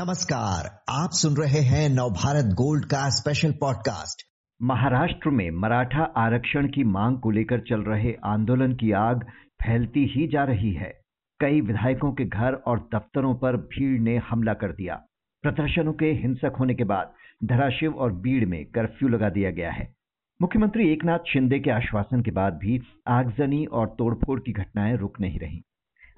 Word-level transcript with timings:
नमस्कार, 0.00 0.82
आप 1.02 1.10
सुन 1.12 1.34
रहे 1.36 1.60
हैं 1.60 1.88
नवभारत 1.88 2.44
गोल्ड 2.44 2.84
का 2.84 3.08
स्पेशल 3.08 3.52
पॉडकास्ट 3.52 4.22
महाराष्ट्र 4.62 5.30
में 5.30 5.50
मराठा 5.50 6.02
आरक्षण 6.16 6.66
की 6.66 6.84
मांग 6.84 7.18
को 7.18 7.30
लेकर 7.30 7.60
चल 7.60 7.80
रहे 7.80 8.12
आंदोलन 8.24 8.72
की 8.72 8.92
आग 8.92 9.24
फैलती 9.62 10.06
ही 10.06 10.28
जा 10.28 10.44
रही 10.44 10.72
है। 10.72 11.00
कई 11.40 11.60
विधायकों 11.60 12.12
के 12.12 12.24
घर 12.24 12.52
और 12.52 12.88
दफ्तरों 12.94 13.34
पर 13.34 13.56
भीड़ 13.56 14.00
ने 14.00 14.16
हमला 14.16 14.54
कर 14.54 14.72
दिया। 14.72 14.94
प्रदर्शनों 15.42 15.92
के 15.92 16.06
हिंसक 16.06 16.52
होने 16.60 16.74
के 16.74 16.84
बाद 16.84 17.12
धराशिव 17.44 17.94
और 17.94 18.12
बीड़ 18.12 18.44
में 18.46 18.64
कर्फ्यू 18.64 19.08
लगा 19.08 19.28
दिया 19.28 19.50
गया 19.50 19.70
है। 19.70 19.94
मुख्यमंत्री 20.42 20.92
एकनाथ 20.92 21.32
शिंदे 21.32 21.58
के 21.58 21.70
आश्वासन 21.70 22.22
के 22.22 22.30
बाद 22.30 22.52
भी 22.52 22.80
आगजनी 23.08 23.64
और 23.64 23.94
तोड़फोड़ 23.98 24.40
की 24.40 24.52
घटनाएँ 24.52 24.96
रुक 24.96 25.20
नहीं 25.20 25.38
रही। 25.38 25.62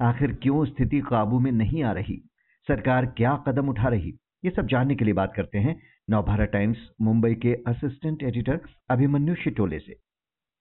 आखिर 0.02 0.38
क्यों 0.42 0.64
स्थिति 0.64 1.00
काबू 1.00 1.38
में 1.38 1.52
नहीं 1.52 1.84
आ 1.84 1.92
रही? 1.92 2.28
सरकार 2.68 3.06
क्या 3.16 3.34
कदम 3.46 3.68
उठा 3.68 3.88
रही? 3.88 4.14
ये 4.44 4.50
सब 4.50 4.66
जानने 4.66 4.94
के 4.94 5.04
लिए 5.04 5.14
बात 5.14 5.32
करते 5.36 5.58
हैं 5.58 5.80
नवभारत 6.10 6.50
टाइम्स 6.52 6.78
मुंबई 7.00 7.34
के 7.34 7.54
असिस्टेंट 7.66 8.22
एडिटर 8.22 8.60
अभिमन्यु 8.90 9.34
शिटोले 9.34 9.78
से। 9.78 9.96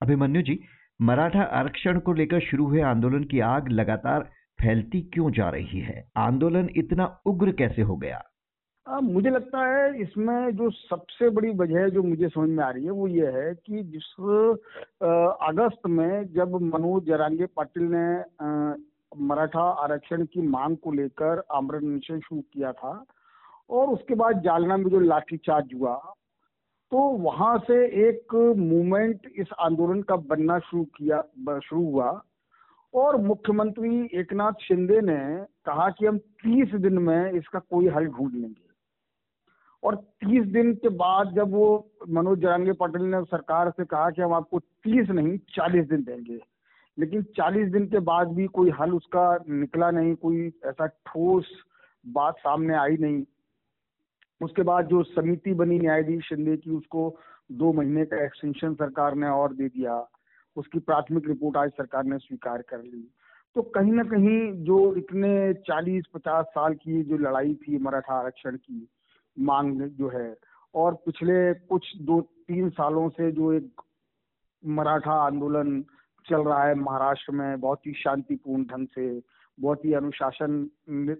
अभिमन्यु 0.01 0.41
जी 0.41 0.59
मराठा 0.99 1.43
आरक्षण 1.59 1.99
को 1.99 2.13
लेकर 2.13 2.39
शुरू 2.39 2.65
हुए 2.67 2.81
आंदोलन 2.81 3.23
की 3.23 3.39
आग 3.39 3.69
लगातार 3.69 4.29
फैलती 4.59 5.01
क्यों 5.13 5.31
जा 5.31 5.49
रही 5.49 5.79
है? 5.79 6.03
आंदोलन 6.17 6.69
इतना 6.75 7.05
उग्र 7.25 7.51
कैसे 7.51 7.81
हो 7.81 7.95
गया? 7.97 8.21
आ, 8.87 8.99
मुझे 8.99 9.29
लगता 9.29 9.65
है 9.65 10.01
इसमें 10.01 10.55
जो 10.55 10.69
सबसे 10.69 11.29
बड़ी 11.29 11.49
वजह 11.49 11.87
जो 11.89 12.03
मुझे 12.03 12.27
समझ 12.29 12.49
में 12.49 12.63
आ 12.63 12.69
रही 12.69 12.85
है 12.85 12.91
वो 12.91 13.07
ये 13.07 13.31
है 13.31 13.53
कि 13.55 13.83
जिस 13.83 14.13
अगस्त 15.49 15.87
में 15.87 16.33
जब 16.33 16.55
मनोज 16.63 17.05
जरांगे 17.05 17.45
पाटिल 17.55 17.83
ने 17.91 18.05
मराठा 19.17 19.63
आरक्षण 19.83 20.25
की 20.25 20.41
मांग 20.41 20.77
को 20.77 20.91
लेकर 20.91 21.43
आमरण 21.51 21.85
अनशन 21.85 22.19
शुरू 22.19 22.41
किया 22.53 22.71
था 22.71 23.05
और 23.69 23.87
उसके 23.87 24.15
बाद 24.15 24.41
जालना 24.41 24.77
में 24.77 24.89
जो 24.89 24.99
लाठीचार्ज 24.99 25.73
हुआ 25.73 25.95
तो 26.91 26.97
वहाँ 26.97 27.57
से 27.57 27.75
एक 28.07 28.35
मूवमेंट 28.57 29.27
इस 29.35 29.47
आंदोलन 29.59 30.01
का 30.01 30.15
बनना 30.15 30.59
शुरू 30.59 30.83
किया 30.97 31.21
शुरू 31.59 31.83
हुआ। 31.83 32.21
और 32.93 33.17
मुख्यमंत्री 33.21 34.09
एकनाथ 34.13 34.53
शिंदे 34.61 34.99
ने 35.01 35.45
कहा 35.65 35.89
कि 35.89 36.05
हम 36.05 36.17
30 36.45 36.73
दिन 36.75 36.97
में 36.97 37.31
इसका 37.31 37.59
कोई 37.59 37.87
हल 37.87 38.05
ढूंढ 38.07 38.33
लेंगे। 38.33 38.69
और 39.83 39.95
30 40.23 40.45
दिन 40.45 40.73
के 40.75 40.89
बाद 40.89 41.31
जब 41.35 41.51
वो 41.51 41.67
मनोज 42.09 42.39
जरांगे 42.39 42.71
पटेल 42.71 43.01
ने 43.01 43.23
सरकार 43.23 43.69
से 43.69 43.85
कहा 43.85 44.09
कि 44.09 44.21
हम 44.21 44.33
आपको 44.33 44.59
30 44.59 45.09
नहीं 45.09 45.37
40 45.49 45.89
दिन 45.89 46.03
देंगे। 46.03 46.39
लेकिन 46.99 47.23
40 47.23 47.71
दिन 47.71 47.85
के 47.87 47.99
बाद 47.99 48.27
भी 48.27 48.47
कोई 48.47 48.69
हल 48.69 48.91
उसका 48.91 49.43
निकला 49.49 49.91
नहीं, 49.91 50.15
कोई 50.15 50.51
ऐसा 50.65 50.85
ठोस 50.85 51.63
बात 52.05 52.35
सामने 52.37 52.75
आई 52.75 52.97
नहीं। 52.97 53.23
उसके 54.41 54.61
बाद 54.61 54.87
जो 54.87 55.03
समिति 55.03 55.53
बनी 55.53 55.79
न्यायाधीश 55.79 56.29
शिंदे 56.29 56.57
की, 56.57 56.71
उसको 56.71 57.17
दो 57.51 57.73
महीने 57.73 58.05
का 58.05 58.25
एक्सटेंशन 58.25 58.73
सरकार 58.73 59.15
ने 59.15 59.27
और 59.27 59.53
दे 59.53 59.67
दिया। 59.67 60.07
उसकी 60.55 60.79
प्राथमिक 60.79 61.27
रिपोर्ट 61.27 61.57
आज 61.57 61.69
सरकार 61.69 62.03
ने 62.03 62.17
स्वीकार 62.17 62.61
कर 62.61 62.83
ली। 62.83 63.11
तो 63.55 63.61
कहीं 63.61 63.91
ना 63.91 64.03
कहीं 64.03 64.63
जो 64.63 64.95
इतने 64.95 65.53
40-50 65.53 66.45
साल 66.45 66.73
की 66.73 67.03
जो 67.03 67.17
लड़ाई 67.17 67.53
थी, 67.53 67.77
मराठा 67.77 68.13
आरक्षण 68.13 68.55
की 68.55 68.87
मांग 69.39 69.81
जो 69.81 70.09
है, 70.09 70.35
और 70.75 70.93
पिछले 70.93 71.53
कुछ 71.53 71.97
दो, 71.97 72.21
तीन 72.21 72.69
सालों 72.69 73.09
से 73.09 73.31
जो 73.31 73.53
एक 73.53 73.81
मराठा 74.65 75.11
आंदोलन 75.11 75.85
चल 76.25 76.41
रहा 76.43 76.63
है 76.63 76.75
महाराष्ट्र 76.75 77.33
में 77.33 77.59
बहुत 77.59 77.87
ही 77.87 77.93
शांतिपूर्ण 77.97 78.63
ढंग 78.63 78.87
से, 78.87 79.21
बहुत 79.57 79.85
ही 79.85 79.93
अनुशासन 79.93 80.53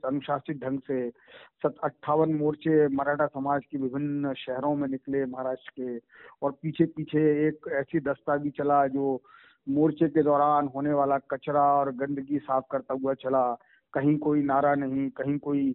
अनुशासित 0.05 0.63
ढंग 0.63 0.79
से। 0.79 1.09
सत, 1.09 1.75
अट्ठावन 1.83 2.33
मोर्चे 2.33 2.87
मराठा 2.95 3.25
समाज 3.27 3.65
के 3.65 3.77
विभिन्न 3.77 4.33
शहरों 4.37 4.75
में 4.75 4.87
निकले 4.87 5.25
महाराष्ट्र 5.25 5.71
के 5.79 5.97
और 6.41 6.51
पीछे 6.61 6.85
पीछे 6.95 7.19
एक 7.47 7.69
ऐसी 7.79 7.99
दस्ता 7.99 8.37
भी 8.37 8.49
चला 8.49 8.85
जो 8.87 9.21
मोर्चे 9.67 10.07
के 10.09 10.23
दौरान 10.23 10.67
होने 10.75 10.93
वाला 10.93 11.17
कचरा 11.31 11.63
और 11.73 11.91
गंदगी 11.95 12.37
साफ़ 12.39 12.65
करता 12.71 12.93
हुआ 12.93 13.13
चला। 13.13 13.43
कहीं 13.93 14.17
कोई 14.17 14.43
नारा 14.43 14.73
नहीं, 14.75 15.09
कहीं 15.09 15.37
कोई 15.39 15.71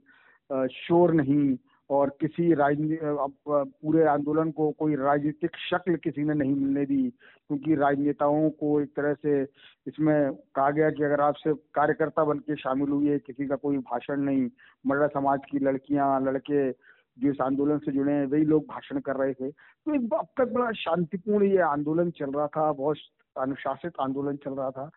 शोर 0.72 1.12
नहीं। 1.14 1.56
और 1.90 2.10
किसी 2.20 2.52
राजनीति 2.54 2.98
पूरे 3.02 4.04
आंदोलन 4.04 4.50
को 4.50 4.70
कोई 4.70 4.94
राजनीतिक 4.96 5.56
शक्ल 5.70 5.96
किसी 5.96 6.24
ने 6.24 6.34
नहीं 6.34 6.54
मिलने 6.54 6.84
दी, 6.86 7.08
क्योंकि 7.48 7.74
राजनेताओं 7.74 8.48
को 8.50 8.80
एक 8.80 8.88
तरह 8.96 9.14
से 9.14 9.42
इसमें 9.86 10.32
कहा 10.34 10.70
गया 10.70 10.90
कि 10.90 11.04
अगर 11.04 11.20
आपसे 11.20 11.52
कार्यकर्ता 11.74 12.24
बन 12.24 12.38
के 12.38 12.56
शामिल 12.56 12.88
हुए, 12.88 13.18
किसी 13.18 13.46
का 13.46 13.56
कोई 13.56 13.78
भाषण 13.78 14.20
नहीं, 14.20 14.48
मर्रा 14.86 15.06
समाज 15.06 15.40
की 15.50 15.58
लड़कियाँ, 15.58 16.20
लड़के 16.20 16.70
जो 16.72 17.30
इस 17.30 17.40
आंदोलन 17.42 17.78
से 17.78 17.92
जुड़े 17.92 18.12
हैं, 18.12 18.26
वही 18.26 18.44
लोग 18.44 18.64
भाषण 18.68 19.00
कर 19.00 19.16
रहे 19.16 19.34
थे। 19.34 19.50
तो 19.50 19.94
एक 19.94 20.14
अब 20.14 20.26
तक 20.38 20.52
बड़ा 20.52 20.70
शांतिपूर्ण 20.72 21.46
ये 21.46 21.58
आंदोलन 21.58 22.10
चल 22.10 22.30
रहा 22.30 22.46
था, 22.46 22.72
बहुत 22.72 22.96
अनुशासित 23.36 23.92
आंदोलन 24.00 24.36
चल 24.36 24.54
रहा 24.54 24.70
था। 24.70 24.90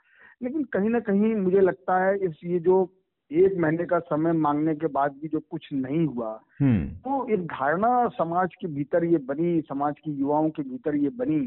लेकिन 0.43 0.63
कहीं 0.63 0.89
ना 0.89 0.99
कहीं 0.99 1.35
मुझे 1.35 1.61
लगता 1.61 1.97
है 2.03 2.17
इस, 2.17 2.39
ये 2.43 2.59
जो 2.59 2.85
एक 3.31 3.57
महीने 3.57 3.85
का 3.85 3.99
समय 4.01 4.31
मांगने 4.35 4.73
के 4.75 4.87
बाद 4.89 5.15
भी 5.21 5.27
जो 5.27 5.39
कुछ 5.41 5.67
नहीं 5.73 6.05
हुआ 6.05 6.31
हम्म। 6.61 6.87
तो 6.99 7.27
एक 7.33 7.45
धारणा 7.47 8.07
समाज 8.13 8.55
के 8.61 8.67
भीतर 8.69 9.03
ये 9.05 9.17
बनी 9.25 9.59
समाज 9.61 9.99
की 9.99 10.11
युवाओं 10.11 10.49
के 10.49 10.63
भीतर 10.63 10.95
ये 10.95 11.09
बनी 11.15 11.39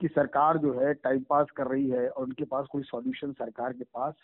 कि 0.00 0.08
सरकार 0.08 0.58
जो 0.58 0.78
है 0.80 0.92
टाइम 0.94 1.22
पास 1.30 1.46
कर 1.56 1.66
रही 1.66 1.88
है 1.90 2.08
और 2.08 2.24
उनके 2.24 2.44
पास 2.44 2.66
कोई 2.72 2.82
सॉल्यूशन 2.82 3.32
सरकार 3.32 3.72
के 3.72 3.84
पास 3.84 4.14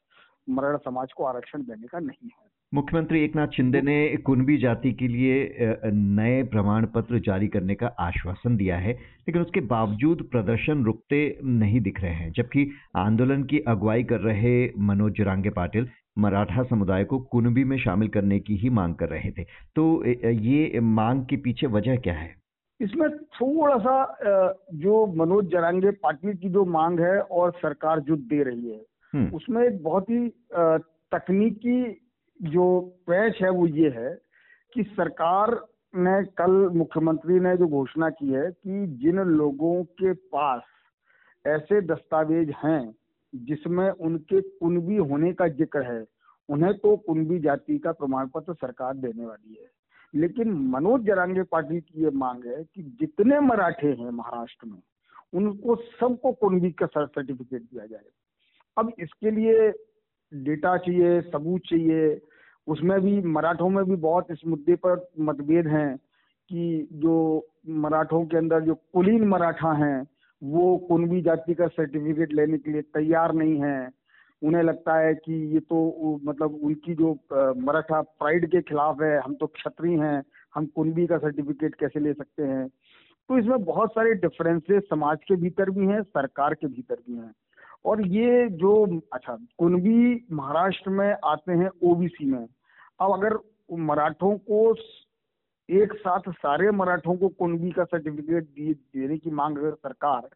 मराठा 0.49 0.91
समाज 0.91 1.13
को 1.13 1.25
आरक्षण 1.25 1.63
देने 1.63 1.87
का 1.87 1.99
नहीं 2.01 2.29
है 2.29 2.49
मुख्यमंत्री 2.73 3.21
एकनाथ 3.25 3.47
शिंदे 3.49 3.81
ने 3.83 4.17
कुनबी 4.25 4.57
जाति 4.59 4.93
के 4.93 5.07
लिए 5.09 5.65
नए 5.85 6.43
प्रमाण 6.43 6.87
पत्र 6.87 7.19
जारी 7.21 7.49
करने 7.49 7.75
का 7.75 7.87
आश्वासन 8.01 8.57
दिया 8.57 8.77
है 8.79 8.93
लेकिन 8.93 9.43
उसके 9.43 9.61
बावजूद 9.67 10.23
प्रदर्शन 10.33 10.85
रुकते 10.85 11.19
नहीं 11.55 11.81
दिख 11.81 12.01
रहे 12.01 12.13
हैं 12.13 12.31
जबकि 12.33 12.67
आंदोलन 12.97 13.43
की 13.45 13.59
अगुवाई 13.69 14.05
कर 14.05 14.21
रहे 14.23 14.55
मनोज 14.83 15.13
जुरांगे 15.13 15.51
पाटिल 15.53 15.89
मराठा 16.21 16.63
समुदाय 16.65 17.05
को 17.05 17.19
कुनबी 17.31 17.65
में 17.65 17.77
शामिल 17.79 18.09
करने 18.09 18.39
की 18.41 18.57
ही 18.57 18.71
मांग 18.73 18.95
कर 18.95 19.09
रहे 19.09 19.31
थे 19.31 19.45
तो 19.77 19.87
ये 20.43 20.81
मांग 20.93 21.25
के 21.25 21.37
पीछे 21.39 21.67
वजह 21.69 21.97
क्या 21.99 22.15
है 22.15 22.35
इसमें 22.81 23.09
थोड़ा 23.35 23.77
सा 23.79 23.95
जो 24.77 25.07
मनोज 25.15 25.51
जरांगे 25.51 25.91
पाटिल 26.03 26.37
की 26.37 26.49
जो 26.49 26.65
मांग 26.71 27.01
है 27.01 27.19
और 27.21 27.51
सरकार 27.57 28.01
जो 28.01 28.17
दे 28.29 28.43
रही 28.43 28.71
है 28.71 28.81
हम्म। 29.13 29.37
उसमें 29.37 29.63
एक 29.63 29.83
बहुत 29.83 30.11
ही 30.11 30.29
तकनीकी 31.13 31.81
जो 32.41 32.69
पैच 33.07 33.43
है 33.43 33.51
वो 33.51 33.67
ये 33.69 33.89
है 33.91 34.15
कि 34.73 34.83
सरकार 34.91 35.61
ने 35.99 36.23
कल 36.39 36.53
मुख्यमंत्री 36.75 37.39
ने 37.41 37.57
जो 37.57 37.67
घोषणा 37.69 38.09
की 38.11 38.33
है 38.33 38.51
कि 38.51 38.87
जिन 39.01 39.19
लोगों 39.31 39.83
के 39.95 40.13
पास 40.33 40.63
ऐसे 41.45 41.81
दस्तावेज़ 41.85 42.51
हैं 42.65 42.83
जिसमें 43.35 43.91
उनके 43.91 44.41
कुनबी 44.41 44.97
होने 44.97 45.33
का 45.33 45.49
ज़िक्र 45.49 45.83
है, 45.83 46.05
उन्हें 46.49 46.73
तो 46.75 46.97
कुनबी 46.97 47.39
जाति 47.39 47.79
का 47.79 47.93
प्रमाण 47.93 48.27
पत्र 48.27 48.55
सरकार 48.55 48.97
देने 48.97 49.27
वाली 49.27 49.55
है। 49.55 49.69
लेकिन 50.15 50.53
मनोज 50.71 51.05
जरांगे 51.05 51.43
पाटिल 51.43 51.81
की 51.81 52.03
ये 52.05 52.11
मांग 52.11 52.47
है 52.47 52.63
कि 52.65 52.83
जितने 53.01 53.41
मराठे 53.41 53.87
हैं 53.87 54.11
महाराष्ट्र 54.11 54.67
में, 54.67 54.81
उनको 55.35 55.77
सबको 55.77 56.33
कुनबी 56.33 56.71
का 56.71 56.87
सर्टिफिकेट 56.87 57.63
दिया 57.63 57.87
जाए। 57.87 58.09
अब 58.77 58.93
इसके 58.99 59.31
लिए 59.31 59.71
डेटा 60.33 60.77
चाहिए, 60.77 61.21
सबूत 61.21 61.61
चाहिए, 61.61 62.21
उसमें 62.67 63.01
भी, 63.01 63.21
मराठों 63.21 63.69
में 63.69 63.85
भी 63.85 63.97
बहुत 63.97 64.27
इस 64.31 64.41
मुद्दे 64.47 64.75
पर 64.75 65.09
मतभेद 65.21 65.67
हैं 65.67 65.97
कि 66.51 66.89
जो 66.93 67.47
मराठों 67.69 68.25
के 68.27 68.37
अंदर 68.37 68.61
जो 68.61 68.75
कुलीन 68.75 69.29
मराठा 69.29 69.73
हैं 69.73 70.05
वो 70.43 70.77
कुनबी 70.89 71.21
जाति 71.23 71.55
का 71.55 71.67
सर्टिफिकेट 71.69 72.33
लेने 72.33 72.59
के 72.59 72.73
लिए 72.73 72.83
तैयार 72.83 73.33
नहीं 73.35 73.61
है। 73.63 73.91
उन्हें 74.43 74.63
लगता 74.63 74.97
है 74.99 75.15
कि 75.15 75.33
ये 75.55 75.61
तो 75.61 76.21
मतलब 76.25 76.55
उनकी 76.65 76.95
जो 76.95 77.13
मराठा 77.59 78.01
प्राइड 78.01 78.47
के 78.51 78.61
खिलाफ 78.63 79.03
है, 79.03 79.19
हम 79.21 79.35
तो 79.35 79.47
क्षत्रिय 79.47 79.99
हैं, 80.01 80.23
हम 80.55 80.67
कुनबी 80.67 81.07
का 81.07 81.19
सर्टिफिकेट 81.19 81.75
कैसे 81.75 82.01
ले 82.01 82.13
सकते 82.13 82.43
हैं? 82.43 82.67
तो 82.69 83.39
इसमें 83.39 83.65
बहुत 83.65 83.91
सारे 83.91 84.15
डिफरेंसेस 84.15 84.83
समाज 84.91 85.19
के 85.29 85.37
भीतर 85.37 85.71
भी 85.71 85.87
हैं, 85.87 86.03
सरकार 86.03 86.55
के 86.55 86.67
भीतर 86.67 86.97
भी 87.09 87.17
हैं। 87.17 87.33
और 87.85 88.07
ये 88.07 88.49
जो 88.51 89.01
अच्छा 89.13 89.37
कुनबी 89.59 90.27
महाराष्ट्र 90.33 90.91
में 90.91 91.15
आते 91.25 91.53
हैं 91.53 91.69
ओबीसी 91.83 92.31
में। 92.31 92.47
अब 93.01 93.13
अगर 93.13 93.39
मराठों 93.81 94.37
को 94.39 94.75
एक 95.71 95.93
साथ 95.95 96.31
सारे 96.31 96.71
मराठों 96.71 97.15
को 97.17 97.29
कुणबी 97.31 97.71
का 97.71 97.85
सर्टिफिकेट 97.85 98.45
दिए 98.45 98.73
देने 98.75 99.19
की 99.19 99.31
मांग 99.31 99.59
अगर 99.59 99.71
सरकार 99.73 100.29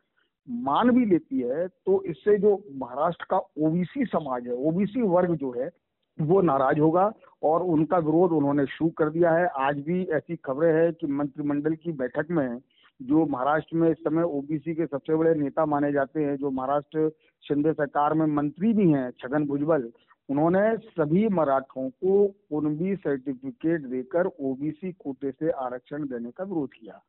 मान 0.48 0.90
भी 0.90 1.04
लेती 1.06 1.40
है 1.40 1.66
तो 1.69 2.02
इससे 2.02 2.36
जो 2.38 2.52
महाराष्ट्र 2.72 3.26
का 3.31 3.36
ओबीसी 3.36 4.04
समाज 4.04 4.46
है, 4.46 4.52
ओबीसी 4.52 5.02
वर्ग 5.02 5.34
जो 5.34 5.50
है, 5.52 5.70
वो 6.19 6.40
नाराज़ 6.42 6.78
होगा 6.78 7.10
और 7.42 7.62
उनका 7.64 7.98
विरोध 7.98 8.32
उन्होंने 8.32 8.66
शुरू 8.66 8.90
कर 8.90 9.10
दिया 9.10 9.32
है। 9.32 9.46
आज 9.58 9.81
भी 9.81 10.02
ऐसी 10.12 10.36
खबरें 10.36 10.72
हैं 10.72 10.92
कि 10.92 11.06
मंत्रिमंडल 11.12 11.75
की 11.75 11.92
बैठक 11.94 12.30
में 12.30 12.58
जो 13.00 13.26
महाराष्ट्र 13.26 13.76
में 13.76 13.90
इस 13.90 13.96
समय 13.98 14.22
ओबीसी 14.22 14.75
के 14.75 14.87
सबसे 14.87 15.16
बड़े 15.16 15.34
नेता 15.34 15.64
माने 15.66 15.92
जाते 15.92 16.25
हैं, 16.25 16.37
जो 16.37 16.50
महाराष्ट्र 16.50 17.10
शिंदे 17.44 17.72
सरकार 17.72 18.14
में 18.14 18.26
मंत्री 18.26 18.72
भी 18.72 18.90
हैं, 18.90 19.10
छगन 19.19 19.46
भुजबल 19.46 19.90
उन्होंने 20.29 20.76
सभी 20.76 21.26
मराठों 21.29 21.88
को 21.91 22.26
कुनबी 22.50 22.94
सर्टिफिकेट 22.97 23.87
देकर 23.87 24.26
ओबीसी 24.26 24.93
कोटे 24.93 25.31
से 25.31 25.50
आरक्षण 25.50 26.06
देने 26.09 26.31
का 26.31 26.44
विरोध 26.44 26.71
किया। 26.73 27.00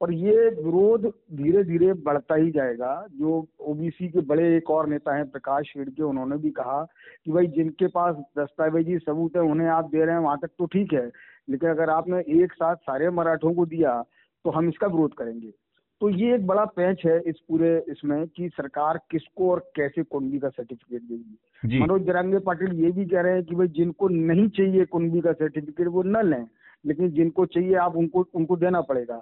और 0.00 0.12
ये 0.12 0.48
विरोध 0.48 1.06
धीरे 1.32 1.62
धीरे 1.64 1.92
बढ़ता 1.92 2.34
ही 2.34 2.50
जाएगा। 2.50 3.06
जो 3.12 3.46
ओबीसी 3.60 4.08
के 4.08 4.20
बड़े 4.20 4.56
एक 4.56 4.70
और 4.70 4.88
नेता 4.88 5.14
हैं, 5.14 5.28
प्रकाश 5.30 5.66
शेड़के 5.66 6.02
उन्होंने 6.02 6.36
भी 6.36 6.50
कहा 6.50 6.82
कि 7.24 7.32
भाई 7.32 7.46
जिनके 7.46 7.86
पास 7.86 8.16
दस्तावेजी 8.38 8.98
सबूत 8.98 9.36
है, 9.36 9.42
उन्हें 9.42 9.68
आप 9.68 9.90
दे 9.90 10.04
रहे 10.04 10.14
हैं, 10.14 10.22
वहाँ 10.22 10.38
तक 10.42 10.50
तो 10.58 10.66
ठीक 10.66 10.92
है। 10.92 11.10
लेकिन 11.48 11.70
अगर 11.70 11.90
आपने 11.90 12.18
एक 12.42 12.52
साथ 12.52 12.76
सारे 12.76 13.10
मराठों 13.10 13.54
को 13.54 13.66
दिया 13.66 14.02
तो 14.44 14.50
हम 14.50 14.68
इसका 14.68 14.86
विरोध 14.86 15.14
करेंगे। 15.14 15.52
तो 16.00 16.08
ये 16.08 16.34
एक 16.34 16.46
बड़ा 16.46 16.64
पैच 16.64 17.02
है 17.06 17.20
इस 17.20 17.40
पूरे 17.48 17.84
इसमें 17.88 18.26
कि 18.28 18.48
सरकार 18.48 19.00
किसको 19.10 19.50
और 19.50 19.70
कैसे 19.76 20.02
कुंबी 20.02 20.38
का 20.38 20.48
सर्टिफिकेट 20.48 21.02
देगी। 21.02 21.38
मनोज 21.62 22.02
जरांगे 22.02 22.38
पाटिल 22.40 22.72
ये 22.80 22.90
भी 22.92 23.04
कह 23.06 23.20
रहे 23.20 23.34
हैं 23.34 23.44
कि 23.44 23.54
भाई 23.54 23.68
जिनको 23.70 24.08
नहीं 24.08 24.48
चाहिए 24.50 24.84
कुंबी 24.86 25.20
का 25.20 25.32
सर्टिफिकेट 25.34 25.88
वो 25.88 26.02
न 26.02 26.26
लें, 26.26 26.46
लेकिन 26.84 27.10
जिनको 27.12 27.46
चाहिए 27.46 27.74
आप 27.76 27.96
उनको 27.96 28.26
उनको 28.34 28.56
देना 28.56 28.80
पड़ेगा। 28.82 29.18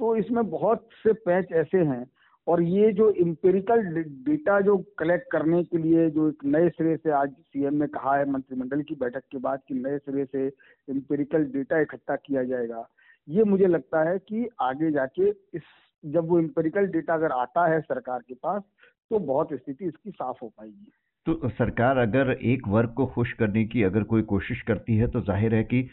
तो 0.00 0.14
इसमें 0.16 0.48
बहुत 0.50 0.88
से 1.02 1.12
पैच 1.20 1.52
ऐसे 1.54 1.78
हैं 1.84 2.04
और 2.46 2.62
ये 2.62 2.92
जो 2.92 3.08
इम्पेरिकल 3.20 3.82
डेटा 4.24 4.60
जो 4.60 4.76
कलेक्ट 4.98 5.30
करने 5.32 5.62
के 5.64 5.78
लिए 5.78 6.08
जो 6.10 6.28
एक 6.28 6.44
नए 6.46 6.68
सिरे 6.70 6.96
से 6.96 7.10
आज 7.12 7.30
सीएम 7.30 7.74
ने 7.74 7.86
कहा 7.88 8.16
है, 8.16 8.30
मंत्रिमंडल 8.30 8.82
की 8.82 8.94
बैठक 8.94 9.22
के 9.30 9.38
बाद 9.38 9.60
कि 9.68 9.74
नए 9.76 9.98
सिरे 9.98 10.24
से 10.26 10.46
इम्पेरिकल 10.88 11.44
डेटा 11.52 11.80
इकट्ठा 11.80 12.16
किया 12.16 12.44
जाएगा, 12.44 12.86
ये 13.28 13.44
मुझे 13.44 13.66
लगता 13.66 14.08
है 14.08 14.18
कि 14.18 14.48
आगे 14.60 14.90
जाके 14.90 15.28
इस, 15.28 15.62
जब 16.04 16.28
वो 16.28 16.38
इम्पेरिकल 16.38 16.86
डेटा 16.88 17.14
अगर 17.14 17.32
आता 17.32 17.66
है 17.66 17.80
सरकार 17.82 18.20
के 18.20 18.34
पास 18.36 18.62
तो 19.10 19.18
बहुत 19.20 19.52
स्थिति 19.52 19.84
इसकी 19.84 20.10
साफ़ 20.10 20.36
हो 20.42 20.48
पाएगी। 20.48 20.92
तो 21.26 21.48
सरकार 21.48 21.98
अगर 21.98 22.30
एक 22.32 22.68
वर्ग 22.68 22.92
को 22.96 23.06
खुश 23.06 23.32
करने 23.32 23.64
की 23.64 23.82
अगर 23.82 24.02
कोई 24.02 24.22
कोशिश 24.22 24.60
करती 24.62 24.96
है 24.96 25.06
तो 25.06 25.20
ज़ाहिर 25.20 25.54
है 25.54 25.62
कि 25.64 25.88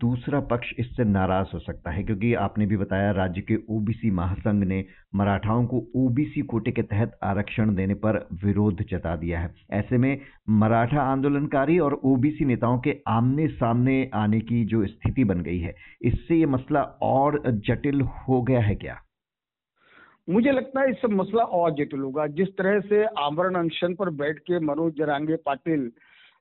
दूसरा 0.00 0.40
पक्ष 0.40 0.72
इससे 0.78 1.04
नाराज़ 1.04 1.48
हो 1.54 1.58
सकता 1.58 1.90
है। 1.90 2.02
क्योंकि 2.02 2.32
आपने 2.34 2.66
भी 2.66 2.76
बताया, 2.76 3.10
राज्य 3.10 3.40
के 3.40 3.56
ओबीसी 3.70 4.10
महासंघ 4.10 4.62
ने 4.64 4.84
मराठाओं 5.14 5.66
को 5.66 5.82
ओबीसी 5.96 6.40
कोटे 6.42 6.72
के 6.72 6.82
तहत 6.82 7.18
आरक्षण 7.22 7.74
देने 7.74 7.94
पर 7.96 8.18
विरोध 8.44 8.82
जता 8.90 9.14
दिया 9.16 9.40
है। 9.40 9.54
ऐसे 9.72 9.98
में 9.98 10.18
मराठा 10.50 11.02
आंदोलनकारी 11.02 11.78
और 11.78 12.00
ओबीसी 12.04 12.44
नेताओं 12.44 12.78
के 12.78 12.96
आमने 13.08 13.46
सामने 13.48 14.10
आने 14.14 14.40
की 14.40 14.64
जो 14.64 14.86
स्थिति 14.86 15.24
बन 15.24 15.40
गई 15.42 15.58
है, 15.58 15.74
इससे 16.02 16.36
ये 16.36 16.46
मसला 16.46 16.82
और 17.02 17.42
जटिल 17.66 18.00
हो 18.00 18.42
गया 18.42 18.60
है 18.60 18.74
क्या? 18.74 18.98
मुझे 20.28 20.50
लगता 20.50 20.80
है 20.80 20.90
इससे 20.90 21.08
मसला 21.08 21.42
और 21.42 21.70
जटिल 21.74 22.00
होगा। 22.00 22.26
जिस 22.28 22.48
तरह 22.56 22.80
से 22.82 23.04
आमरण 23.18 23.54
अनशन 23.54 23.94
पर 23.94 24.10
बैठ 24.16 24.38
के 24.40 24.58
मनोज 24.60 24.94
जरांगे 24.96 25.36
पाटिल 25.36 25.90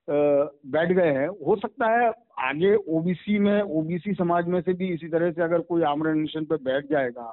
बैठ 0.08 0.92
गए 0.92 1.12
हैं, 1.12 1.28
हो 1.28 1.56
सकता 1.56 1.88
है 1.90 2.12
आगे 2.40 2.74
ओबीसी 2.76 3.38
में, 3.40 3.62
ओबीसी 3.62 4.14
समाज 4.14 4.48
में 4.48 4.60
से 4.62 4.74
भी 4.74 4.88
इसी 4.88 5.08
तरह 5.08 5.32
से 5.32 5.42
अगर 5.44 5.60
कोई 5.62 5.84
आमरण 5.84 6.20
अनशन 6.20 6.46
पर 6.46 6.58
बैठ 6.64 6.90
जाएगा 6.90 7.32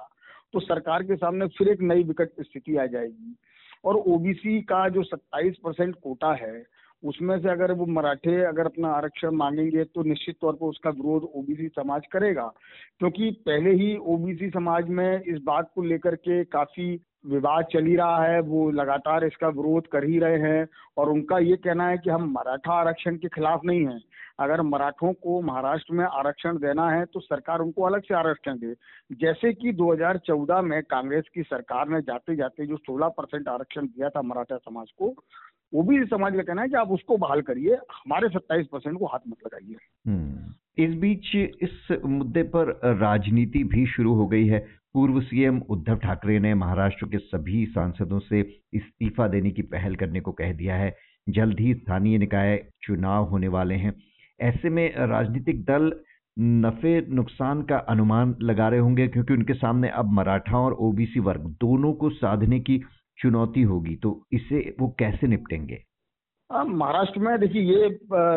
तो 0.53 0.61
सरकार 0.61 1.03
के 1.03 1.17
सामने 1.17 1.47
फिर 1.59 1.69
एक 1.69 1.81
नई 1.83 2.03
विकट 2.05 2.41
स्थिति 2.41 2.77
आ 2.77 2.87
जाएगी। 2.87 3.35
और 3.87 3.97
ओबीसी 3.97 4.61
का 4.61 4.89
जो 4.89 5.03
27 5.03 5.55
परसेंट 5.65 5.95
कोटा 5.95 6.33
है, 6.35 6.67
उसमें 7.05 7.39
से 7.41 7.49
अगर 7.49 7.73
वो 7.73 7.87
मराठे 7.87 8.45
अगर 8.45 8.65
अपना 8.65 8.89
आरक्षण 8.89 9.31
मांगेंगे 9.31 9.85
तो 9.85 10.03
निश्चित 10.03 10.37
तौर 10.41 10.53
पर 10.53 10.67
उसका 10.67 10.91
विरोध 10.91 11.23
ओबीसी 11.23 11.69
समाज 11.69 12.03
करेगा। 12.13 12.53
क्योंकि 12.99 13.31
पहले 13.31 13.71
ही 13.71 13.97
ओबीसी 13.97 14.51
समाज 14.51 14.89
में 14.89 15.23
इस 15.23 15.39
बात 15.43 15.71
को 15.75 15.83
लेकर 15.83 16.15
के 16.15 16.45
काफ़ी 16.45 17.01
विवाद 17.27 17.65
चल 17.65 17.85
ही 17.85 17.97
रहा 17.97 18.25
है, 18.25 18.41
वो 18.41 18.71
लगातार 18.71 19.25
इसका 19.25 19.49
विरोध 19.49 19.87
कर 19.87 20.05
ही 20.05 20.19
रहे 20.19 20.39
हैं 20.39 20.69
और 20.97 21.09
उनका 21.09 21.39
ये 21.39 21.57
कहना 21.57 21.89
है 21.89 21.99
कि 21.99 22.11
हम 22.11 22.31
मराठा 22.31 22.73
आरक्षण 22.73 23.17
के 23.17 23.29
खिलाफ 23.29 23.61
नहीं 23.65 23.87
हैं। 23.87 24.01
अगर 24.41 24.63
मराठों 24.63 25.13
को 25.13 25.43
महाराष्ट्र 25.43 25.95
में 25.95 26.05
आरक्षण 26.05 26.57
देना 26.57 26.91
है 26.91 27.05
तो 27.05 27.21
सरकार 27.21 27.59
उनको 27.59 27.83
अलग 27.83 28.03
से 28.03 28.15
आरक्षण 28.15 28.59
दे। 28.59 28.75
जैसे 29.13 29.53
कि 29.53 29.73
2014 29.73 30.61
में 30.61 30.83
कांग्रेस 30.83 31.25
की 31.35 31.43
सरकार 31.43 31.89
ने 31.89 32.01
जाते 32.01 32.37
जाते 32.37 32.67
जो 32.67 32.77
16 32.77 33.09
परसेंट 33.09 33.49
आरक्षण 33.49 33.87
दिया 33.87 34.09
था 34.09 34.23
मराठा 34.23 34.57
समाज 34.57 34.91
को, 34.91 35.15
वो 35.75 35.83
भी 35.83 36.05
समाज 36.05 36.37
का 36.37 36.43
कहना 36.43 36.63
है 36.63 36.69
कि 36.69 36.75
आप 36.75 36.91
उसको 36.91 37.17
बहाल 37.17 37.41
करिए, 37.41 37.75
हमारे 37.75 38.29
सत्ताईस 38.29 38.67
परसेंट 38.67 38.99
को 38.99 39.07
हाथ 39.07 39.19
मत 39.29 39.37
लगाइए। 39.47 39.77
हम्म। 40.11 40.53
इस 40.79 40.95
बीच 40.95 41.37
इस 41.37 41.99
मुद्दे 42.05 42.43
पर 42.43 42.81
राजनीति 42.85 43.65
भी 43.65 43.87
शुरू 43.87 44.15
हो 44.15 44.27
गई 44.27 44.47
है। 44.47 44.67
पूर्व 44.97 45.21
सीएम 45.21 45.61
उद्धव 45.71 45.97
ठाकरे 45.97 46.39
ने 46.39 46.55
महाराष्ट्र 46.55 47.07
के 47.07 47.19
सभी 47.19 47.65
सांसदों 47.67 48.19
से 48.19 48.41
इस्तीफा 48.75 49.27
देने 49.29 49.51
की 49.51 49.63
पहल 49.63 49.97
करने 49.97 50.21
को 50.21 50.33
कह 50.33 50.53
दिया 50.53 50.77
है। 50.77 50.95
जल्द 51.29 51.61
ही 51.61 51.75
स्थानीय 51.75 52.19
निकाय 52.19 52.57
चुनाव 52.83 53.25
होने 53.25 53.49
वाले 53.49 53.75
हैं। 53.75 53.93
ऐसे 54.41 54.69
में 54.69 54.95
राजनीतिक 55.07 55.65
दल 55.65 55.93
नफे 56.37 56.95
नुकसान 57.11 57.63
का 57.63 57.77
अनुमान 57.89 58.35
लगा 58.43 58.69
रहे 58.69 58.81
होंगे 58.81 59.09
क्योंकि 59.09 59.35
उनके 59.35 59.55
सामने 59.55 59.89
अब 59.89 60.13
मराठा 60.13 60.59
और 60.59 60.73
ओबीसी 60.73 61.21
वर्ग 61.21 61.45
दोनों 61.61 61.93
को 61.93 62.11
साधने 62.11 62.61
की 62.61 62.81
चुनौती 63.19 63.63
होगी। 63.63 63.97
तो 63.97 64.23
इसे 64.33 64.77
वो 64.81 64.95
कैसे 64.99 65.27
निपटेंगे? 65.27 65.83
महाराष्ट्र 66.51 67.21
में 67.21 67.39
देखिए, 67.39 67.63
ये 67.63 67.89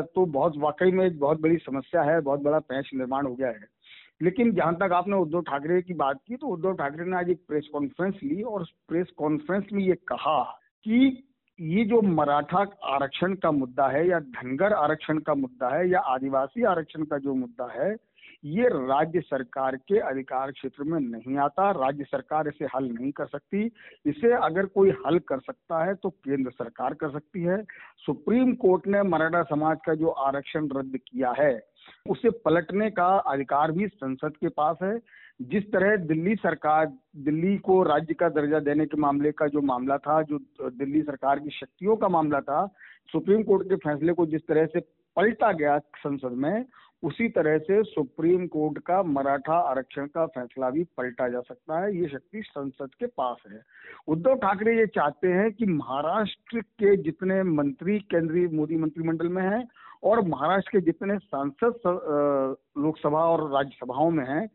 तो 0.01 0.25
बहुत 0.25 0.57
वाकई 0.57 0.91
में 0.91 1.17
बहुत 1.17 1.41
बड़ी 1.41 1.57
समस्या 1.57 2.01
है, 2.01 2.21
बहुत 2.21 2.41
बड़ा 2.41 2.59
पैंच 2.59 2.91
निर्माण 2.95 3.27
हो 3.27 3.35
गया 3.35 3.47
है। 3.47 3.79
लेकिन 4.21 4.51
जहाँ 4.51 4.75
तक 4.75 4.93
आपने 4.93 5.17
उद्धव 5.17 5.41
ठाकरे 5.41 5.81
की 5.81 5.93
बात 5.93 6.19
की 6.27 6.35
तो 6.35 6.47
उद्धव 6.47 6.73
ठाकरे 6.73 7.05
ने 7.05 7.17
आज 7.17 7.29
एक 7.29 7.41
प्रेस 7.47 7.69
कॉन्फ्रेंस 7.73 8.15
ली 8.23 8.41
और 8.41 8.65
प्रेस 8.87 9.07
कॉन्फ्रेंस 9.17 9.63
में 9.73 9.83
ये 9.83 9.95
कहा 10.07 10.41
कि 10.85 11.25
ये 11.59 11.85
जो 11.85 12.01
मराठा 12.01 12.65
आरक्षण 12.83 13.33
का 13.33 13.51
मुद्दा 13.51 13.87
है 13.87 14.07
या 14.07 14.19
धनगर 14.19 14.73
आरक्षण 14.73 15.17
का 15.19 15.33
मुद्दा 15.33 15.75
है 15.75 15.89
या 15.89 15.99
आदिवासी 15.99 16.63
आरक्षण 16.63 17.03
का 17.03 17.17
जो 17.17 17.33
मुद्दा 17.33 17.67
है, 17.71 17.95
ये 18.43 18.67
राज्य 18.67 19.21
सरकार 19.21 19.75
के 19.75 19.99
अधिकार 19.99 20.51
क्षेत्र 20.51 20.83
में 20.83 20.99
नहीं 20.99 21.37
आता, 21.37 21.71
राज्य 21.71 22.03
सरकार 22.03 22.47
इसे 22.47 22.65
हल 22.65 22.89
नहीं 22.89 23.11
कर 23.11 23.25
सकती। 23.25 23.65
इसे 24.05 24.31
अगर 24.33 24.65
कोई 24.65 24.91
हल 25.05 25.19
कर 25.19 25.39
सकता 25.39 25.83
है 25.85 25.95
तो 25.95 26.09
केंद्र 26.09 26.51
सरकार 26.51 26.93
कर 26.93 27.11
सकती 27.11 27.41
है। 27.41 27.61
सुप्रीम 28.05 28.53
कोर्ट 28.55 28.87
ने 28.87 29.03
मराठा 29.03 29.43
समाज 29.43 29.77
का 29.85 29.93
जो 29.93 30.09
आरक्षण 30.09 30.69
रद्द 30.75 30.97
किया 30.97 31.33
है 31.39 31.68
उसे 32.09 32.29
पलटने 32.29 32.89
का 32.89 33.07
अधिकार 33.07 33.71
भी 33.71 33.87
संसद 33.87 34.37
के 34.37 34.47
पास 34.47 34.77
है। 34.83 34.99
जिस 35.41 35.71
तरह 35.71 35.95
दिल्ली 35.95 36.35
सरकार, 36.35 36.93
दिल्ली 37.15 37.57
को 37.57 37.83
राज्य 37.83 38.13
का 38.13 38.29
दर्जा 38.29 38.59
देने 38.59 38.85
के 38.85 38.97
मामले 38.97 39.31
का 39.31 39.47
जो 39.47 39.61
मामला 39.61 39.97
था, 39.97 40.21
जो 40.21 40.37
दिल्ली 40.69 41.01
सरकार 41.01 41.39
की 41.39 41.49
शक्तियों 41.49 41.95
का 41.95 42.07
मामला 42.07 42.41
था, 42.41 42.67
सुप्रीम 43.11 43.43
कोर्ट 43.43 43.69
के 43.69 43.75
फैसले 43.75 44.13
को 44.13 44.25
जिस 44.25 44.47
तरह 44.47 44.65
से 44.65 44.79
पलटा 45.15 45.51
गया 45.51 45.77
संसद 45.77 46.31
में, 46.31 46.65
उसी 47.03 47.29
तरह 47.29 47.57
से 47.57 47.83
सुप्रीम 47.83 48.47
कोर्ट 48.47 48.79
का 48.79 49.03
मराठा 49.03 49.53
आरक्षण 49.53 50.05
का 50.05 50.25
फैसला 50.25 50.69
भी 50.69 50.83
पलटा 50.83 51.29
जा 51.29 51.39
सकता 51.39 51.79
है। 51.79 51.97
ये 51.97 52.07
शक्ति 52.07 52.41
संसद 52.41 52.89
के 52.99 53.05
पास 53.05 53.37
है। 53.51 53.61
उद्धव 54.07 54.35
ठाकरे 54.35 54.77
ये 54.77 54.87
चाहते 54.87 55.27
हैं 55.27 55.51
कि 55.51 55.65
महाराष्ट्र 55.65 56.61
के 56.61 56.97
जितने 56.97 57.43
मंत्री, 57.43 57.99
केंद्रीय 57.99 58.47
मोदी 58.47 58.77
मंत्रिमंडल 58.77 59.27
में 59.27 59.43
हैं 59.43 59.67
और 60.03 60.27
महाराष्ट्र 60.27 60.71
के 60.71 60.85
जितने 60.85 61.17
सांसद 61.17 61.79
लोकसभा 62.77 63.23
और 63.25 63.51
राज्यसभाओं 63.53 64.09
में 64.11 64.25
हैं, 64.25 64.49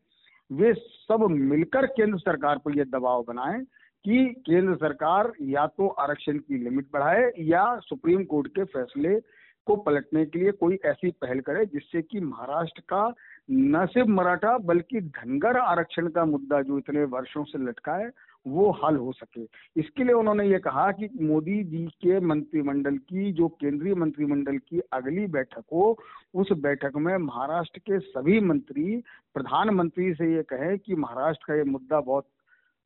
वे 0.50 0.72
सब 0.74 1.26
मिलकर 1.30 1.86
केंद्र 1.86 2.18
सरकार 2.18 2.58
पर 2.58 2.78
यह 2.78 2.84
दबाव 2.84 3.24
बनाएँ 3.28 3.64
कि 4.04 4.42
केंद्र 4.46 4.74
सरकार 4.76 5.32
या 5.42 5.66
तो 5.66 5.88
आरक्षण 5.88 6.38
की 6.38 6.64
लिमिट 6.64 6.86
बढ़ाए 6.92 7.30
या 7.38 7.78
सुप्रीम 7.78 8.24
कोर्ट 8.24 8.48
के 8.48 8.64
फैसले 8.64 9.20
को 9.66 9.76
पलटने 9.76 10.24
के 10.26 10.38
लिए 10.38 10.50
कोई 10.50 10.78
ऐसी 10.84 11.10
पहल 11.10 11.40
करे 11.40 11.66
जिससे 11.66 12.02
कि 12.02 12.20
महाराष्ट्र 12.20 12.80
का 12.80 13.14
न 13.50 13.86
सिर्फ़ 13.86 14.08
मराठा 14.08 14.58
बल्कि 14.58 15.00
धनगर 15.00 15.56
आरक्षण 15.56 16.08
का 16.08 16.24
मुद्दा 16.24 16.62
जो 16.62 16.78
इतने 16.78 17.04
वर्षों 17.04 17.44
से 17.44 17.58
लटका 17.58 17.94
है 17.94 18.10
वो 18.46 18.70
हल 18.84 18.96
हो 18.96 19.12
सके। 19.12 19.42
इसके 19.80 20.04
लिए 20.04 20.12
उन्होंने 20.12 20.46
ये 20.48 20.58
कहा 20.58 20.90
कि 20.92 21.08
मोदी 21.22 21.62
जी 21.64 21.86
के 21.86 22.20
मंत्रिमंडल 22.20 22.96
की, 22.96 23.32
जो 23.32 23.48
केंद्रीय 23.48 23.94
मंत्रिमंडल 23.94 24.58
की 24.58 24.80
अगली 24.92 25.26
बैठक 25.26 25.64
हो, 25.72 25.98
उस 26.34 26.52
बैठक 26.52 26.92
में 26.96 27.16
महाराष्ट्र 27.18 27.78
के 27.78 27.98
सभी 27.98 28.40
मंत्री, 28.40 29.02
प्रधानमंत्री 29.34 30.14
से 30.14 30.32
ये 30.34 30.42
कहे 30.42 30.76
कि 30.78 30.94
महाराष्ट्र 30.94 31.44
का 31.48 31.54
ये 31.54 31.64
मुद्दा 31.64 32.00
बहुत 32.00 32.26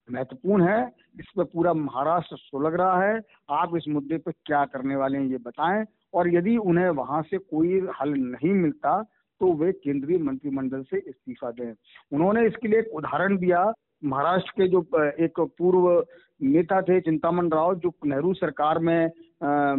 महत्वपूर्ण 0.08 0.62
है। 0.62 0.92
इस 1.18 1.26
पर 1.36 1.44
पूरा 1.44 1.72
महाराष्ट्र 1.74 2.36
सुलग 2.36 2.74
रहा 2.74 3.02
है। 3.02 3.20
आप 3.50 3.76
इस 3.76 3.84
मुद्दे 3.88 4.18
पर 4.18 4.32
क्या 4.44 4.64
करने 4.64 4.96
वाले 4.96 5.18
हैं 5.18 5.26
ये 5.26 5.38
बताएँ। 5.38 5.84
और 6.14 6.34
यदि 6.34 6.56
उन्हें 6.56 6.88
वहाँ 6.88 7.22
से 7.22 7.38
कोई 7.38 7.80
हल 8.00 8.12
नहीं 8.12 8.52
मिलता 8.52 9.02
तो 9.40 9.52
वे 9.52 9.72
केंद्रीय 9.72 10.18
मंत्रिमंडल 10.18 10.82
से 10.82 10.98
इस्तीफा 10.98 11.50
दें। 11.50 11.74
उन्होंने 12.12 12.46
इसके 12.46 12.68
लिए 12.68 12.78
एक 12.80 12.88
उदाहरण 12.94 13.36
दिया। 13.36 13.72
महाराष्ट्र 14.02 14.52
के 14.52 14.68
जो 14.68 14.80
एक 15.20 15.40
पूर्व 15.58 16.04
नेता 16.40 16.80
थे 16.82 17.00
चिंतामन 17.00 17.48
राव, 17.48 17.74
जो 17.74 17.92
नेहरू 18.06 18.32
सरकार 18.34 18.78
में 18.78 19.10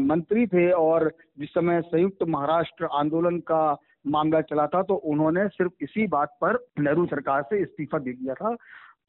मंत्री 0.08 0.46
थे 0.48 0.70
और 0.72 1.12
जिस 1.40 1.50
समय 1.50 1.82
संयुक्त 1.84 2.24
महाराष्ट्र 2.28 2.88
आंदोलन 2.94 3.40
का 3.48 3.62
मामला 4.08 4.42
चला 4.42 4.66
था 4.68 4.82
तो 4.84 4.96
उन्होंने 5.06 5.48
सिर्फ़ 5.50 5.84
इसी 5.84 6.08
बात 6.08 6.38
पर 6.42 6.58
नेहरू 6.80 7.06
सरकार 7.06 7.42
से 7.44 7.62
इस्तीफा 7.62 7.98
दे 8.00 8.14
दिया 8.14 8.34
था। 8.34 8.56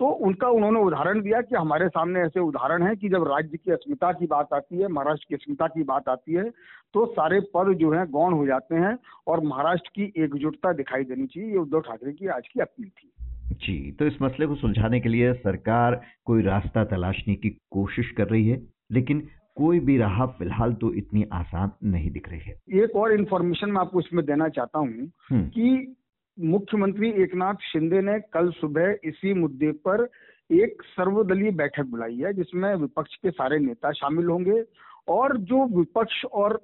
तो 0.00 0.06
उनका 0.26 0.48
उन्होंने 0.48 0.80
उदाहरण 0.80 1.20
दिया 1.20 1.40
कि 1.40 1.54
हमारे 1.54 1.88
सामने 1.88 2.20
ऐसे 2.20 2.40
उदाहरण 2.40 2.82
हैं 2.82 2.96
कि 2.96 3.08
जब 3.08 3.26
राज्य 3.28 3.56
की 3.56 3.70
अस्मिता 3.70 4.12
की 4.12 4.26
बात 4.26 4.52
आती 4.54 4.78
है, 4.78 4.88
महाराष्ट्र 4.88 5.26
की 5.28 5.34
अस्मिता 5.34 5.66
की 5.66 5.82
बात 5.82 6.08
आती 6.08 6.32
है 6.32 6.48
तो 6.94 7.04
सारे 7.06 7.40
पद 7.54 7.72
जो 7.80 7.92
हैं 7.92 8.06
गौण 8.10 8.32
हो 8.32 8.46
जाते 8.46 8.74
हैं 8.76 8.96
और 9.26 9.40
महाराष्ट्र 9.44 9.90
की 9.94 10.12
एकजुटता 10.24 10.72
दिखाई 10.72 11.04
देनी 11.04 11.26
चाहिए। 11.26 11.50
ये 11.50 11.58
उद्धव 11.58 11.80
ठाकरे 11.80 12.12
की 12.12 12.26
आज 12.28 12.48
की 12.48 12.60
अपील 12.60 12.88
थी। 12.88 13.10
जी 13.52 13.74
तो 13.92 14.06
इस 14.06 14.16
मसले 14.22 14.46
को 14.46 14.54
सुलझाने 14.56 15.00
के 15.00 15.08
लिए 15.08 15.32
सरकार 15.34 16.00
कोई 16.24 16.42
रास्ता 16.42 16.84
तलाशने 16.86 17.34
की 17.34 17.50
कोशिश 17.70 18.10
कर 18.10 18.28
रही 18.28 18.48
है 18.48 18.60
लेकिन 18.92 19.28
कोई 19.56 19.80
भी 19.80 19.96
राह 19.98 20.24
फ़िलहाल 20.28 20.72
तो 20.74 20.92
इतनी 20.94 21.24
आसान 21.32 21.72
नहीं 21.86 22.10
दिख 22.10 22.28
रही 22.28 22.40
है 22.40 22.82
एक 22.82 22.96
और 22.96 23.12
इन्फॉर्मेशन 23.12 23.70
मैं 23.70 23.80
आपको 23.80 24.00
इसमें 24.00 24.24
देना 24.26 24.48
चाहता 24.50 24.78
हूँ 24.78 25.10
हम्म। 25.30 25.48
कि 25.48 25.96
मुख्यमंत्री 26.38 27.10
एकनाथ 27.22 27.54
शिंदे 27.62 28.00
ने 28.00 28.18
कल 28.32 28.50
सुबह 28.50 28.94
इसी 29.04 29.34
मुद्दे 29.34 29.72
पर 29.86 30.08
एक 30.50 30.82
सर्वदलीय 30.86 31.50
बैठक 31.52 31.86
बुलाई 31.86 32.16
है 32.16 32.32
जिसमें 32.32 32.74
विपक्ष 32.76 33.14
के 33.16 33.30
सारे 33.32 33.58
नेता 33.58 33.92
शामिल 33.92 34.26
होंगे 34.26 34.62
और 35.08 35.36
जो 35.44 35.64
विपक्ष 35.76 36.24
और 36.34 36.60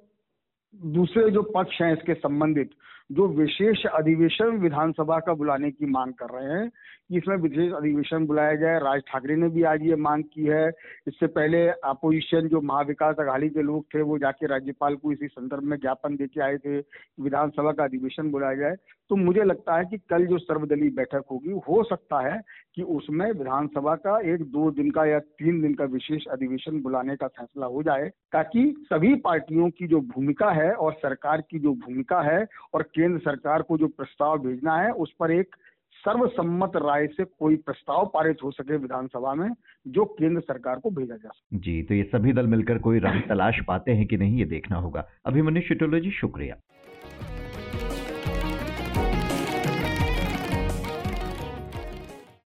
दूसरे 0.91 1.29
जो 1.31 1.41
पक्ष 1.51 1.81
हैं 1.81 1.91
इसके 1.93 2.13
संबंधित 2.15 2.69
जो 3.11 3.27
विशेष 3.27 3.85
अधिवेशन 3.85 4.57
विधानसभा 4.57 5.19
का 5.19 5.33
बुलाने 5.33 5.71
की 5.71 5.85
मांग 5.85 6.13
कर 6.13 6.29
रहे 6.29 6.59
हैं 6.59 6.71
इसमें 7.11 7.35
विशेष 7.37 7.71
अधिवेशन 7.73 8.25
बुलाया 8.25 8.55
जाए। 8.55 8.79
राज 8.79 9.01
ठाकरे 9.07 9.35
ने 9.35 9.49
भी 9.49 9.63
आज 9.63 9.83
ये 9.83 9.95
मांग 9.95 10.23
की 10.23 10.45
है। 10.45 10.67
इससे 11.07 11.27
पहले 11.27 11.67
अपोजिशन 11.67 12.47
जो 12.47 12.61
महाविकास 12.61 13.15
अघाड़ी 13.19 13.49
के 13.49 13.61
लोग 13.61 13.85
थे, 13.93 14.01
वो 14.01 14.17
जाके 14.17 14.47
राज्यपाल 14.47 14.95
को 14.95 15.11
इसी 15.11 15.27
संदर्भ 15.27 15.63
में 15.63 15.77
ज्ञापन 15.77 16.15
देके 16.15 16.41
आए 16.41 16.57
थे, 16.57 16.77
विधानसभा 17.19 17.71
का 17.71 17.83
अधिवेशन 17.83 18.31
बुलाया 18.31 18.55
जाए। 18.55 18.75
तो 19.09 19.15
मुझे 19.15 19.43
लगता 19.43 19.77
है 19.77 19.85
कि 19.85 19.97
कल 20.09 20.25
जो 20.25 20.37
सर्वदलीय 20.37 20.89
बैठक 20.89 21.23
होगी, 21.31 21.51
हो 21.69 21.83
सकता 21.83 22.19
है 22.27 22.41
कि 22.75 22.81
उसमें 22.81 23.25
विधानसभा 23.31 23.95
का 23.95 24.19
एक 24.33 24.41
दो 24.51 24.69
दिन 24.71 24.89
का 24.91 25.05
या 25.05 25.19
तीन 25.19 25.61
दिन 25.61 25.73
का 25.73 25.85
विशेष 25.85 26.25
अधिवेशन 26.25 26.81
बुलाने 26.81 27.15
का 27.15 27.27
फैसला 27.27 27.65
हो 27.65 27.83
जाए, 27.83 28.09
ताकि 28.31 28.85
सभी 28.89 29.15
पार्टियों 29.15 29.69
की 29.69 29.87
जो 29.87 30.01
भूमिका 30.01 30.51
है 30.51 30.71
और 30.73 30.93
सरकार 30.93 31.41
की 31.41 31.59
जो 31.59 31.73
भूमिका 31.75 32.21
है 32.21 32.45
और 32.73 32.81
केंद्र 32.97 33.19
सरकार 33.19 33.61
को 33.61 33.77
जो 33.77 33.87
प्रस्ताव 33.87 34.37
भेजना 34.39 34.77
है, 34.77 34.91
उस 34.91 35.13
पर 35.19 35.31
एक 35.31 35.55
सर्वसम्मत 35.97 36.71
राय 36.75 37.07
से 37.07 37.23
कोई 37.23 37.55
प्रस्ताव 37.55 38.05
पारित 38.13 38.37
हो 38.43 38.51
सके 38.51 38.77
विधानसभा 38.77 39.33
में, 39.33 39.49
जो 39.87 40.05
केंद्र 40.05 40.41
सरकार 40.41 40.79
को 40.79 40.89
भेजा 40.89 41.15
जा 41.15 41.29
सके। 41.29 41.57
जी 41.57 41.81
तो 41.83 41.93
ये 41.93 42.03
सभी 42.03 42.33
दल 42.33 42.47
मिलकर 42.47 42.77
कोई 42.77 42.99
राय 42.99 43.19
तलाश 43.29 43.59
पाते 43.67 43.91
हैं 43.91 44.05
कि 44.07 44.17
नहीं, 44.17 44.37
ये 44.37 44.45
देखना 44.45 44.77
होगा। 44.77 45.07
अभिमन्यु 45.25 45.61
शिटोलो 45.61 45.99
जी 45.99 46.11
शुक्रिया। 46.11 46.55